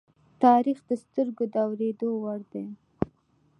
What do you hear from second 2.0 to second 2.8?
وړ دی.